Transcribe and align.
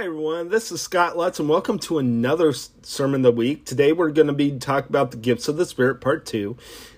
Hi, 0.00 0.06
everyone. 0.06 0.48
This 0.48 0.72
is 0.72 0.80
Scott 0.80 1.18
Lutz, 1.18 1.40
and 1.40 1.46
welcome 1.46 1.78
to 1.80 1.98
another 1.98 2.54
sermon 2.54 3.20
of 3.20 3.34
the 3.34 3.38
week. 3.38 3.66
Today, 3.66 3.92
we're 3.92 4.10
going 4.10 4.28
to 4.28 4.32
be 4.32 4.58
talking 4.58 4.88
about 4.88 5.10
the 5.10 5.18
gifts 5.18 5.46
of 5.46 5.58
the 5.58 5.66
Spirit, 5.66 6.00
part 6.00 6.24
two. 6.24 6.56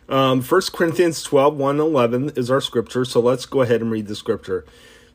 Um, 0.09 0.41
1 0.41 0.61
Corinthians 0.73 1.21
12 1.25 1.57
1 1.57 1.81
11 1.81 2.35
is 2.37 2.49
our 2.49 2.61
scripture, 2.61 3.05
so 3.05 3.19
let's 3.19 3.45
go 3.45 3.63
ahead 3.63 3.81
and 3.81 3.91
read 3.91 4.07
the 4.07 4.15
scripture. 4.15 4.65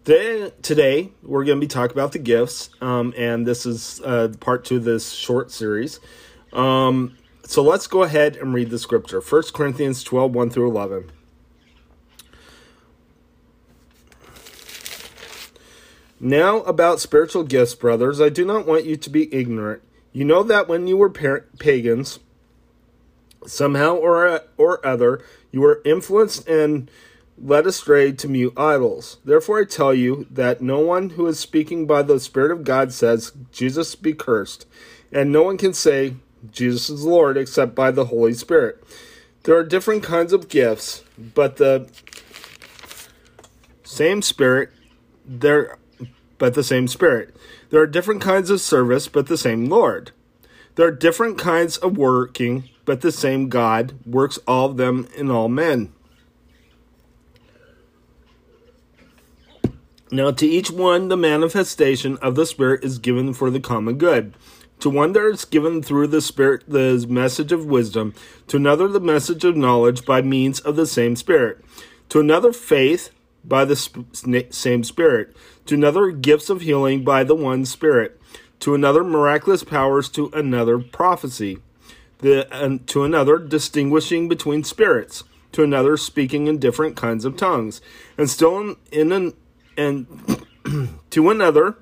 Today, 0.03 0.51
today 0.61 1.11
we're 1.23 1.45
going 1.45 1.61
to 1.61 1.61
be 1.61 1.69
talking 1.69 1.95
about 1.95 2.11
the 2.11 2.19
gifts, 2.19 2.71
um, 2.81 3.13
and 3.15 3.47
this 3.47 3.65
is 3.65 4.01
uh, 4.03 4.33
part 4.41 4.65
two 4.65 4.75
of 4.75 4.83
this 4.83 5.13
short 5.13 5.49
series. 5.49 6.01
Um, 6.51 7.15
so 7.45 7.63
let's 7.63 7.87
go 7.87 8.03
ahead 8.03 8.35
and 8.35 8.53
read 8.53 8.69
the 8.69 8.79
scripture 8.79 9.21
1 9.21 9.43
Corinthians 9.53 10.03
12 10.03 10.35
1 10.35 10.49
through 10.49 10.67
11. 10.69 11.09
Now, 16.19 16.61
about 16.61 16.99
spiritual 16.99 17.43
gifts, 17.43 17.75
brothers, 17.75 18.19
I 18.19 18.29
do 18.29 18.43
not 18.43 18.65
want 18.65 18.85
you 18.85 18.95
to 18.97 19.09
be 19.09 19.33
ignorant. 19.33 19.83
You 20.11 20.25
know 20.25 20.41
that 20.43 20.67
when 20.67 20.87
you 20.87 20.97
were 20.97 21.09
pagans, 21.11 22.19
somehow 23.45 23.95
or, 23.95 24.41
or 24.57 24.85
other, 24.85 25.23
you 25.51 25.61
were 25.61 25.81
influenced 25.85 26.47
and 26.47 26.89
led 27.37 27.67
astray 27.67 28.11
to 28.13 28.27
mute 28.27 28.53
idols. 28.57 29.17
Therefore, 29.23 29.59
I 29.61 29.65
tell 29.65 29.93
you 29.93 30.25
that 30.31 30.59
no 30.59 30.79
one 30.79 31.11
who 31.11 31.27
is 31.27 31.39
speaking 31.39 31.85
by 31.85 32.01
the 32.01 32.19
Spirit 32.19 32.51
of 32.51 32.63
God 32.63 32.91
says, 32.91 33.31
Jesus 33.51 33.93
be 33.93 34.13
cursed, 34.13 34.65
and 35.11 35.31
no 35.31 35.43
one 35.43 35.57
can 35.57 35.73
say, 35.73 36.15
Jesus 36.51 36.89
is 36.89 37.05
Lord, 37.05 37.37
except 37.37 37.75
by 37.75 37.91
the 37.91 38.05
Holy 38.05 38.33
Spirit. 38.33 38.83
There 39.43 39.55
are 39.55 39.63
different 39.63 40.03
kinds 40.03 40.33
of 40.33 40.49
gifts, 40.49 41.03
but 41.17 41.57
the 41.57 41.89
same 43.83 44.21
Spirit. 44.21 44.71
There 45.25 45.77
but 46.37 46.53
the 46.53 46.63
same 46.63 46.87
Spirit. 46.87 47.35
There 47.69 47.81
are 47.81 47.87
different 47.87 48.21
kinds 48.21 48.49
of 48.49 48.61
service, 48.61 49.07
but 49.07 49.27
the 49.27 49.37
same 49.37 49.65
Lord. 49.65 50.11
There 50.75 50.87
are 50.87 50.91
different 50.91 51.37
kinds 51.37 51.77
of 51.77 51.97
working, 51.97 52.69
but 52.85 53.01
the 53.01 53.11
same 53.11 53.49
God 53.49 53.95
works 54.05 54.37
all 54.47 54.67
of 54.67 54.77
them 54.77 55.07
in 55.15 55.31
all 55.31 55.49
men. 55.49 55.91
Now, 60.09 60.31
to 60.31 60.47
each 60.47 60.71
one, 60.71 61.09
the 61.09 61.17
manifestation 61.17 62.17
of 62.17 62.35
the 62.35 62.45
Spirit 62.45 62.83
is 62.83 62.97
given 62.97 63.33
for 63.33 63.49
the 63.49 63.59
common 63.59 63.97
good. 63.97 64.35
To 64.79 64.89
one, 64.89 65.11
there 65.11 65.29
is 65.29 65.43
given 65.43 65.81
through 65.81 66.07
the 66.07 66.21
Spirit 66.21 66.63
the 66.67 67.05
message 67.09 67.51
of 67.51 67.65
wisdom, 67.65 68.13
to 68.47 68.57
another, 68.57 68.87
the 68.87 68.99
message 68.99 69.43
of 69.43 69.57
knowledge 69.57 70.05
by 70.05 70.21
means 70.21 70.59
of 70.59 70.75
the 70.75 70.85
same 70.85 71.15
Spirit, 71.15 71.65
to 72.09 72.19
another, 72.19 72.53
faith 72.53 73.09
by 73.47 73.65
the 73.65 73.75
same 74.49 74.83
Spirit, 74.83 75.35
to 75.65 75.75
another, 75.75 76.11
gifts 76.11 76.49
of 76.49 76.61
healing 76.61 77.03
by 77.03 77.23
the 77.23 77.35
one 77.35 77.65
Spirit, 77.65 78.19
to 78.59 78.73
another, 78.73 79.03
miraculous 79.03 79.63
powers, 79.63 80.09
to 80.09 80.29
another, 80.33 80.79
prophecy, 80.79 81.59
the, 82.19 82.79
to 82.87 83.03
another, 83.03 83.37
distinguishing 83.37 84.27
between 84.27 84.63
spirits, 84.63 85.23
to 85.51 85.63
another, 85.63 85.97
speaking 85.97 86.47
in 86.47 86.57
different 86.57 86.95
kinds 86.95 87.25
of 87.25 87.37
tongues, 87.37 87.81
and 88.17 88.29
still 88.29 88.59
in, 88.59 88.75
in 88.91 89.11
an, 89.11 89.33
and 89.77 90.45
to 91.09 91.29
another, 91.29 91.77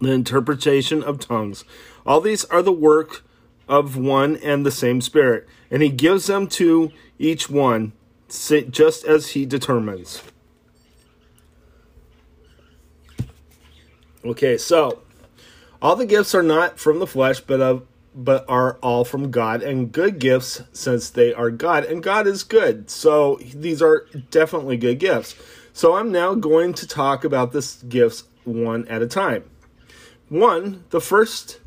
the 0.00 0.12
interpretation 0.12 1.02
of 1.02 1.18
tongues. 1.18 1.64
All 2.06 2.20
these 2.20 2.44
are 2.46 2.62
the 2.62 2.72
work 2.72 3.22
of 3.68 3.96
one 3.96 4.36
and 4.36 4.64
the 4.64 4.70
same 4.70 5.00
Spirit, 5.00 5.46
and 5.70 5.82
He 5.82 5.88
gives 5.88 6.26
them 6.26 6.46
to 6.48 6.92
each 7.18 7.50
one 7.50 7.92
just 8.28 9.04
as 9.04 9.30
He 9.30 9.44
determines. 9.44 10.22
Okay, 14.24 14.56
so 14.56 15.02
all 15.82 15.96
the 15.96 16.06
gifts 16.06 16.34
are 16.34 16.42
not 16.42 16.78
from 16.78 16.98
the 16.98 17.06
flesh, 17.06 17.40
but 17.40 17.60
of 17.60 17.86
but 18.14 18.44
are 18.48 18.78
all 18.80 19.04
from 19.04 19.32
God 19.32 19.60
and 19.60 19.90
good 19.90 20.20
gifts 20.20 20.62
since 20.72 21.10
they 21.10 21.34
are 21.34 21.50
God 21.50 21.84
and 21.84 22.02
God 22.02 22.28
is 22.28 22.44
good. 22.44 22.88
So 22.88 23.40
these 23.42 23.82
are 23.82 24.06
definitely 24.30 24.76
good 24.76 25.00
gifts. 25.00 25.34
So 25.72 25.96
I'm 25.96 26.12
now 26.12 26.34
going 26.34 26.74
to 26.74 26.86
talk 26.86 27.24
about 27.24 27.50
this 27.50 27.82
gifts 27.82 28.22
one 28.44 28.86
at 28.86 29.02
a 29.02 29.08
time. 29.08 29.50
One, 30.28 30.84
the 30.90 31.00
first 31.00 31.60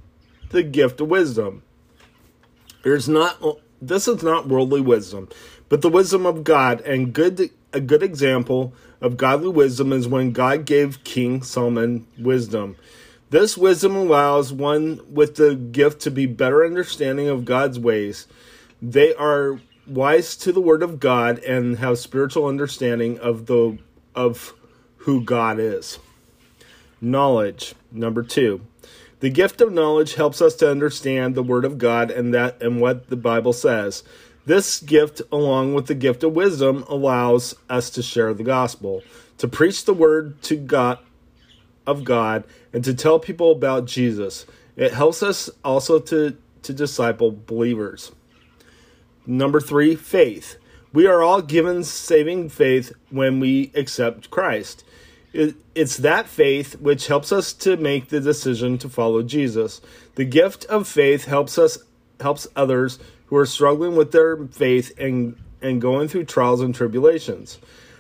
the 0.49 0.63
gift 0.63 1.01
of 1.01 1.09
wisdom. 1.09 1.63
There's 2.83 3.09
not 3.09 3.59
this 3.81 4.07
is 4.07 4.23
not 4.23 4.47
worldly 4.47 4.81
wisdom, 4.81 5.29
but 5.69 5.81
the 5.81 5.89
wisdom 5.89 6.25
of 6.25 6.43
God 6.43 6.81
and 6.81 7.13
good 7.13 7.51
a 7.73 7.79
good 7.79 8.03
example 8.03 8.73
of 9.01 9.17
godly 9.17 9.49
wisdom 9.49 9.93
is 9.93 10.07
when 10.07 10.31
God 10.31 10.65
gave 10.65 11.03
King 11.03 11.41
Solomon 11.43 12.07
wisdom. 12.17 12.75
This 13.29 13.57
wisdom 13.57 13.95
allows 13.95 14.53
one 14.53 15.01
with 15.13 15.35
the 15.35 15.55
gift 15.55 16.01
to 16.01 16.11
be 16.11 16.25
better 16.25 16.65
understanding 16.65 17.27
of 17.27 17.45
God's 17.45 17.77
ways. 17.77 18.25
They 18.81 19.13
are 19.15 19.59
wise 19.85 20.35
to 20.37 20.51
the 20.51 20.61
word 20.61 20.81
of 20.81 20.99
God 20.99 21.39
and 21.39 21.77
have 21.79 21.99
spiritual 21.99 22.45
understanding 22.45 23.19
of 23.19 23.45
the 23.45 23.77
of 24.15 24.53
who 24.97 25.23
God 25.23 25.59
is. 25.59 25.99
Knowledge. 27.01 27.75
Number 27.91 28.23
2. 28.23 28.61
The 29.19 29.29
gift 29.29 29.61
of 29.61 29.73
knowledge 29.73 30.15
helps 30.15 30.41
us 30.41 30.55
to 30.55 30.69
understand 30.69 31.35
the 31.35 31.43
word 31.43 31.65
of 31.65 31.77
God 31.77 32.11
and 32.11 32.33
that 32.33 32.61
and 32.61 32.79
what 32.79 33.09
the 33.09 33.15
Bible 33.15 33.53
says. 33.53 34.03
This 34.47 34.79
gift, 34.79 35.21
along 35.29 35.73
with 35.73 35.87
the 35.87 35.93
gift 35.93 36.23
of 36.23 36.31
wisdom, 36.31 36.85
allows 36.87 37.53
us 37.69 37.89
to 37.89 38.01
share 38.01 38.33
the 38.33 38.45
gospel, 38.45 39.03
to 39.39 39.47
preach 39.49 39.83
the 39.83 39.93
word 39.93 40.41
to 40.43 40.55
God 40.55 40.99
of 41.85 42.05
God, 42.05 42.45
and 42.71 42.81
to 42.85 42.93
tell 42.93 43.19
people 43.19 43.51
about 43.51 43.83
Jesus. 43.83 44.45
It 44.77 44.93
helps 44.93 45.21
us 45.21 45.49
also 45.65 45.99
to, 45.99 46.37
to 46.61 46.73
disciple 46.73 47.37
believers. 47.45 48.13
Number 49.25 49.59
three, 49.59 49.97
faith. 49.97 50.55
We 50.93 51.07
are 51.07 51.21
all 51.21 51.41
given 51.41 51.83
saving 51.83 52.47
faith 52.47 52.93
when 53.09 53.41
we 53.41 53.73
accept 53.75 54.31
Christ. 54.31 54.85
It, 55.33 55.55
it's 55.75 55.97
that 55.97 56.25
faith 56.29 56.79
which 56.79 57.07
helps 57.07 57.33
us 57.33 57.51
to 57.51 57.75
make 57.75 58.07
the 58.07 58.21
decision 58.21 58.77
to 58.77 58.87
follow 58.87 59.23
Jesus. 59.23 59.81
The 60.15 60.23
gift 60.23 60.63
of 60.65 60.87
faith 60.87 61.25
helps 61.25 61.57
us 61.57 61.79
helps 62.19 62.47
others 62.55 62.99
who 63.27 63.37
are 63.37 63.45
struggling 63.45 63.95
with 63.95 64.11
their 64.11 64.37
faith 64.47 64.97
and 64.97 65.37
and 65.61 65.81
going 65.81 66.07
through 66.07 66.23
trials 66.23 66.61
and 66.61 66.73
tribulations. 66.73 67.59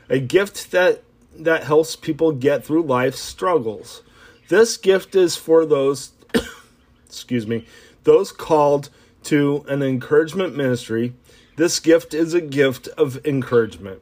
A 0.09 0.19
gift 0.19 0.71
that 0.71 1.03
that 1.35 1.63
helps 1.63 1.95
people 1.95 2.31
get 2.31 2.65
through 2.65 2.83
life's 2.83 3.19
struggles. 3.19 4.03
This 4.47 4.77
gift 4.77 5.15
is 5.15 5.35
for 5.35 5.65
those 5.65 6.11
excuse 7.05 7.47
me, 7.47 7.65
those 8.03 8.31
called 8.31 8.89
to 9.23 9.65
an 9.67 9.83
encouragement 9.83 10.55
ministry. 10.55 11.13
This 11.57 11.79
gift 11.79 12.13
is 12.13 12.33
a 12.33 12.41
gift 12.41 12.87
of 12.89 13.25
encouragement. 13.25 14.01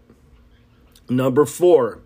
Number 1.09 1.45
4. 1.45 1.99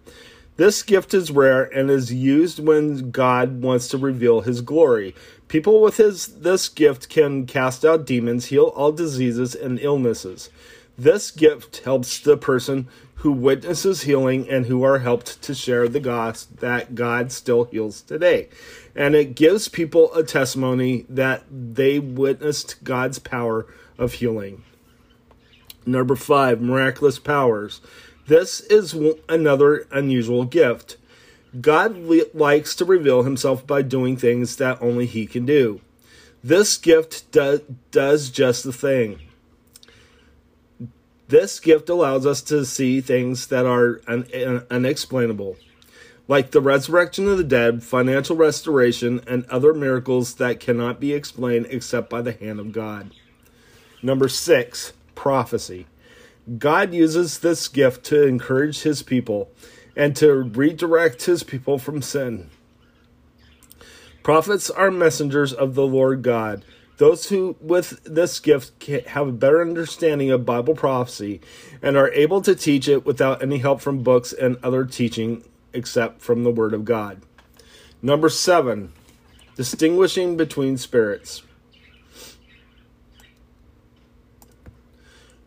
This 0.59 0.83
gift 0.83 1.13
is 1.13 1.31
rare 1.31 1.63
and 1.63 1.89
is 1.89 2.11
used 2.11 2.59
when 2.59 3.11
God 3.11 3.61
wants 3.61 3.87
to 3.87 3.97
reveal 3.97 4.41
his 4.41 4.59
glory. 4.59 5.15
People 5.47 5.79
with 5.79 5.95
his 5.95 6.27
this 6.41 6.67
gift 6.67 7.07
can 7.07 7.45
cast 7.45 7.85
out 7.85 8.05
demons, 8.05 8.47
heal 8.47 8.65
all 8.75 8.91
diseases 8.91 9.55
and 9.55 9.79
illnesses. 9.79 10.49
This 10.97 11.31
gift 11.31 11.77
helps 11.85 12.19
the 12.19 12.35
person 12.35 12.89
who 13.15 13.31
witnesses 13.31 14.01
healing 14.01 14.49
and 14.49 14.65
who 14.65 14.83
are 14.83 14.99
helped 14.99 15.41
to 15.43 15.55
share 15.55 15.87
the 15.87 16.01
gospel 16.01 16.57
that 16.59 16.93
God 16.93 17.31
still 17.31 17.63
heals 17.63 18.01
today. 18.01 18.49
And 18.93 19.15
it 19.15 19.35
gives 19.35 19.69
people 19.69 20.13
a 20.13 20.25
testimony 20.25 21.05
that 21.07 21.45
they 21.49 21.99
witnessed 21.99 22.83
God's 22.83 23.19
power 23.19 23.65
of 23.97 24.15
healing. 24.15 24.65
Number 25.85 26.17
5, 26.17 26.59
miraculous 26.59 27.17
powers. 27.17 27.79
This 28.29 28.59
is 28.61 28.95
another 29.27 29.87
unusual 29.91 30.45
gift. 30.45 30.97
God 31.59 31.97
likes 32.35 32.75
to 32.75 32.85
reveal 32.85 33.23
himself 33.23 33.65
by 33.65 33.81
doing 33.81 34.17
things 34.17 34.57
that 34.57 34.79
only 34.83 35.07
he 35.07 35.25
can 35.25 35.47
do. 35.47 35.81
This 36.43 36.77
gift 36.77 37.31
do- 37.31 37.61
does 37.89 38.29
just 38.29 38.65
the 38.65 38.71
thing. 38.71 39.17
This 41.27 41.59
gift 41.59 41.89
allows 41.89 42.27
us 42.27 42.43
to 42.43 42.65
see 42.65 43.01
things 43.01 43.47
that 43.47 43.65
are 43.65 43.99
un- 44.07 44.27
un- 44.31 44.63
unexplainable, 44.69 45.57
like 46.27 46.51
the 46.51 46.61
resurrection 46.61 47.27
of 47.27 47.39
the 47.39 47.43
dead, 47.43 47.81
financial 47.81 48.35
restoration, 48.35 49.21
and 49.25 49.43
other 49.45 49.73
miracles 49.73 50.35
that 50.35 50.59
cannot 50.59 50.99
be 50.99 51.13
explained 51.13 51.65
except 51.71 52.11
by 52.11 52.21
the 52.21 52.33
hand 52.33 52.59
of 52.59 52.73
God. 52.73 53.09
Number 54.03 54.29
six, 54.29 54.93
prophecy. 55.15 55.87
God 56.57 56.93
uses 56.93 57.39
this 57.39 57.67
gift 57.67 58.05
to 58.05 58.25
encourage 58.25 58.81
his 58.81 59.03
people 59.03 59.51
and 59.95 60.15
to 60.15 60.33
redirect 60.33 61.23
his 61.23 61.43
people 61.43 61.77
from 61.77 62.01
sin. 62.01 62.49
Prophets 64.23 64.69
are 64.69 64.91
messengers 64.91 65.53
of 65.53 65.75
the 65.75 65.85
Lord 65.85 66.21
God. 66.21 66.63
Those 66.97 67.29
who, 67.29 67.55
with 67.61 68.03
this 68.03 68.39
gift, 68.39 68.83
have 69.07 69.27
a 69.27 69.31
better 69.31 69.61
understanding 69.61 70.31
of 70.31 70.45
Bible 70.45 70.75
prophecy 70.75 71.39
and 71.81 71.95
are 71.95 72.11
able 72.11 72.41
to 72.41 72.55
teach 72.55 72.87
it 72.87 73.05
without 73.05 73.41
any 73.41 73.59
help 73.59 73.79
from 73.79 74.03
books 74.03 74.33
and 74.33 74.57
other 74.63 74.85
teaching 74.85 75.43
except 75.73 76.21
from 76.21 76.43
the 76.43 76.51
Word 76.51 76.73
of 76.73 76.83
God. 76.83 77.21
Number 78.01 78.29
seven, 78.29 78.91
distinguishing 79.55 80.35
between 80.35 80.77
spirits. 80.77 81.43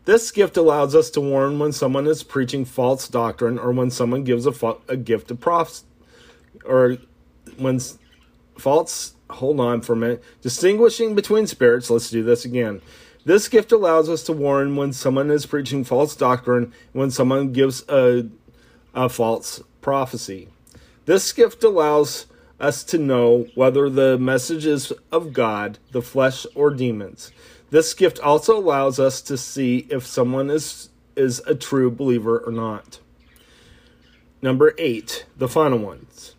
This 0.05 0.31
gift 0.31 0.57
allows 0.57 0.95
us 0.95 1.09
to 1.11 1.21
warn 1.21 1.59
when 1.59 1.71
someone 1.71 2.07
is 2.07 2.23
preaching 2.23 2.65
false 2.65 3.07
doctrine 3.07 3.57
or 3.57 3.71
when 3.71 3.89
someone 3.89 4.25
gives 4.25 4.45
a, 4.45 4.75
a 4.89 4.97
gift 4.97 5.31
of 5.31 5.39
prophecy 5.39 5.85
or 6.65 6.97
when 7.57 7.79
false 8.57 9.13
hold 9.29 9.59
on 9.59 9.81
for 9.81 9.93
a 9.93 9.95
minute 9.95 10.23
distinguishing 10.41 11.15
between 11.15 11.47
spirits 11.47 11.89
let's 11.89 12.09
do 12.09 12.21
this 12.21 12.43
again. 12.43 12.81
This 13.25 13.47
gift 13.47 13.71
allows 13.71 14.09
us 14.09 14.23
to 14.23 14.33
warn 14.33 14.75
when 14.75 14.91
someone 14.91 15.31
is 15.31 15.45
preaching 15.45 15.85
false 15.85 16.15
doctrine 16.15 16.73
when 16.91 17.09
someone 17.09 17.53
gives 17.53 17.87
a, 17.87 18.27
a 18.93 19.07
false 19.07 19.63
prophecy. 19.79 20.49
This 21.05 21.31
gift 21.31 21.63
allows 21.63 22.25
us 22.59 22.83
to 22.83 22.97
know 22.97 23.47
whether 23.55 23.89
the 23.89 24.17
message 24.17 24.65
is 24.65 24.91
of 25.11 25.33
god 25.33 25.79
the 25.91 26.01
flesh 26.01 26.45
or 26.55 26.69
demons 26.69 27.31
this 27.73 27.93
gift 27.93 28.19
also 28.19 28.57
allows 28.57 28.99
us 28.99 29.21
to 29.21 29.37
see 29.37 29.87
if 29.89 30.05
someone 30.05 30.49
is 30.49 30.89
is 31.15 31.41
a 31.47 31.55
true 31.55 31.91
believer 31.91 32.37
or 32.37 32.51
not 32.51 32.99
number 34.41 34.73
8 34.77 35.25
the 35.37 35.47
final 35.47 35.79
ones 35.79 36.35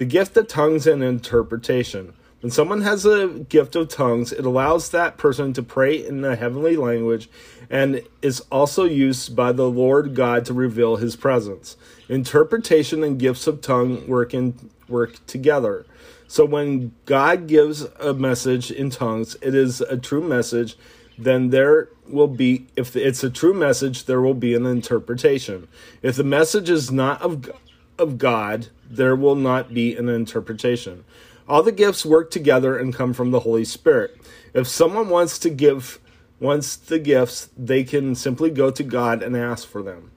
the 0.00 0.06
gift 0.06 0.34
of 0.38 0.48
tongues 0.48 0.86
and 0.86 1.04
interpretation. 1.04 2.14
When 2.40 2.50
someone 2.50 2.80
has 2.82 3.04
a 3.04 3.28
gift 3.28 3.76
of 3.76 3.88
tongues, 3.88 4.32
it 4.32 4.46
allows 4.46 4.90
that 4.90 5.18
person 5.18 5.52
to 5.52 5.62
pray 5.62 6.06
in 6.06 6.24
a 6.24 6.36
heavenly 6.36 6.74
language 6.74 7.28
and 7.68 8.02
is 8.22 8.40
also 8.50 8.84
used 8.84 9.36
by 9.36 9.52
the 9.52 9.68
Lord 9.68 10.14
God 10.14 10.46
to 10.46 10.54
reveal 10.54 10.96
his 10.96 11.16
presence. 11.16 11.76
Interpretation 12.08 13.04
and 13.04 13.18
gifts 13.18 13.46
of 13.46 13.60
tongue 13.60 14.08
work 14.08 14.32
in 14.32 14.70
work 14.88 15.24
together. 15.26 15.84
So 16.26 16.46
when 16.46 16.92
God 17.04 17.46
gives 17.46 17.82
a 18.00 18.14
message 18.14 18.70
in 18.70 18.88
tongues, 18.88 19.36
it 19.42 19.54
is 19.54 19.82
a 19.82 19.98
true 19.98 20.22
message, 20.22 20.76
then 21.18 21.50
there 21.50 21.88
will 22.08 22.28
be 22.28 22.66
if 22.74 22.96
it's 22.96 23.22
a 23.22 23.30
true 23.30 23.52
message, 23.52 24.06
there 24.06 24.20
will 24.20 24.34
be 24.34 24.54
an 24.54 24.64
interpretation. 24.64 25.68
If 26.00 26.16
the 26.16 26.24
message 26.24 26.70
is 26.70 26.90
not 26.90 27.20
of 27.20 27.50
of 27.98 28.16
God, 28.16 28.68
there 28.88 29.14
will 29.14 29.34
not 29.34 29.74
be 29.74 29.94
an 29.94 30.08
interpretation. 30.08 31.04
All 31.48 31.62
the 31.62 31.72
gifts 31.72 32.06
work 32.06 32.30
together 32.30 32.78
and 32.78 32.94
come 32.94 33.12
from 33.12 33.30
the 33.30 33.40
Holy 33.40 33.64
Spirit. 33.64 34.16
If 34.54 34.66
someone 34.68 35.08
wants 35.08 35.38
to 35.40 35.50
give 35.50 35.98
wants 36.38 36.74
the 36.76 36.98
gifts, 36.98 37.50
they 37.56 37.84
can 37.84 38.14
simply 38.14 38.50
go 38.50 38.70
to 38.70 38.82
God 38.82 39.22
and 39.22 39.36
ask 39.36 39.68
for 39.68 39.82
them. 39.82 40.10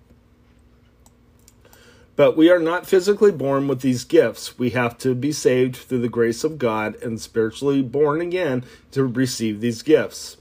But 2.15 2.37
we 2.37 2.49
are 2.49 2.59
not 2.59 2.85
physically 2.85 3.31
born 3.31 3.67
with 3.67 3.81
these 3.81 4.03
gifts. 4.03 4.57
We 4.57 4.69
have 4.71 4.97
to 4.99 5.15
be 5.15 5.31
saved 5.31 5.75
through 5.75 6.01
the 6.01 6.09
grace 6.09 6.43
of 6.43 6.59
God 6.59 6.95
and 7.01 7.19
spiritually 7.19 7.81
born 7.81 8.21
again 8.21 8.63
to 8.91 9.03
receive 9.03 9.59
these 9.59 9.81
gifts. 9.81 10.37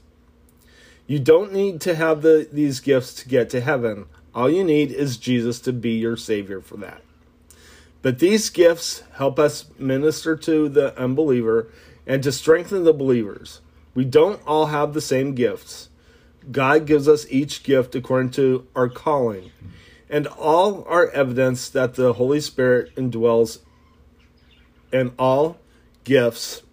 You 1.07 1.19
don't 1.19 1.51
need 1.51 1.81
to 1.81 1.95
have 1.95 2.21
the, 2.21 2.47
these 2.51 2.79
gifts 2.79 3.13
to 3.15 3.29
get 3.29 3.49
to 3.49 3.61
heaven. 3.61 4.05
All 4.35 4.49
you 4.49 4.63
need 4.63 4.91
is 4.91 5.17
Jesus 5.17 5.59
to 5.61 5.73
be 5.73 5.91
your 5.91 6.15
Savior 6.15 6.61
for 6.61 6.77
that. 6.77 7.01
But 8.03 8.19
these 8.19 8.51
gifts 8.51 9.01
help 9.13 9.39
us 9.39 9.65
minister 9.79 10.35
to 10.35 10.69
the 10.69 10.95
unbeliever 11.01 11.71
and 12.05 12.21
to 12.21 12.31
strengthen 12.31 12.83
the 12.83 12.93
believers. 12.93 13.61
We 13.95 14.05
don't 14.05 14.41
all 14.45 14.67
have 14.67 14.93
the 14.93 15.01
same 15.01 15.33
gifts. 15.33 15.89
God 16.51 16.85
gives 16.85 17.07
us 17.07 17.25
each 17.29 17.63
gift 17.63 17.95
according 17.95 18.31
to 18.31 18.67
our 18.75 18.89
calling, 18.89 19.51
and 20.09 20.27
all 20.27 20.83
are 20.89 21.09
evidence 21.11 21.69
that 21.69 21.95
the 21.95 22.13
Holy 22.13 22.41
Spirit 22.41 22.93
indwells, 22.97 23.59
and 24.91 25.13
all 25.17 25.57
gifts 26.03 26.63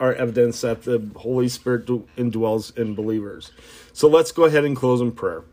are 0.00 0.12
evidence 0.14 0.62
that 0.62 0.82
the 0.82 1.10
Holy 1.16 1.48
Spirit 1.48 1.86
indwells 1.86 2.76
in 2.76 2.96
believers. 2.96 3.52
So 3.92 4.08
let's 4.08 4.32
go 4.32 4.44
ahead 4.44 4.64
and 4.64 4.74
close 4.74 5.00
in 5.00 5.12
prayer. 5.12 5.44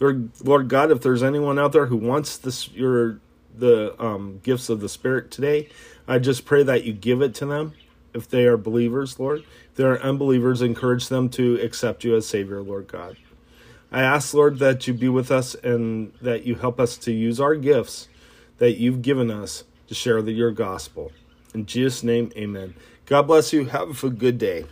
Lord, 0.00 0.68
God, 0.68 0.90
if 0.90 1.02
there's 1.02 1.22
anyone 1.22 1.58
out 1.58 1.72
there 1.72 1.86
who 1.86 1.96
wants 1.96 2.38
this, 2.38 2.70
your 2.70 3.20
the 3.56 3.94
um, 4.02 4.40
gifts 4.42 4.68
of 4.68 4.80
the 4.80 4.88
Spirit 4.88 5.30
today. 5.30 5.68
I 6.06 6.18
just 6.18 6.44
pray 6.44 6.62
that 6.62 6.84
you 6.84 6.92
give 6.92 7.22
it 7.22 7.34
to 7.36 7.46
them 7.46 7.74
if 8.12 8.28
they 8.28 8.46
are 8.46 8.56
believers, 8.56 9.18
Lord. 9.18 9.44
If 9.70 9.74
they 9.76 9.84
are 9.84 10.00
unbelievers, 10.00 10.62
encourage 10.62 11.08
them 11.08 11.28
to 11.30 11.56
accept 11.60 12.04
you 12.04 12.16
as 12.16 12.26
Savior, 12.26 12.62
Lord 12.62 12.88
God. 12.88 13.16
I 13.90 14.02
ask, 14.02 14.34
Lord, 14.34 14.58
that 14.58 14.86
you 14.86 14.94
be 14.94 15.08
with 15.08 15.30
us 15.30 15.54
and 15.54 16.12
that 16.20 16.44
you 16.44 16.56
help 16.56 16.80
us 16.80 16.96
to 16.98 17.12
use 17.12 17.40
our 17.40 17.54
gifts 17.54 18.08
that 18.58 18.78
you've 18.78 19.02
given 19.02 19.30
us 19.30 19.64
to 19.88 19.94
share 19.94 20.22
the, 20.22 20.32
your 20.32 20.50
gospel. 20.50 21.12
In 21.54 21.66
Jesus' 21.66 22.02
name, 22.02 22.32
amen. 22.36 22.74
God 23.06 23.22
bless 23.22 23.52
you. 23.52 23.66
Have 23.66 24.02
a 24.02 24.10
good 24.10 24.38
day. 24.38 24.64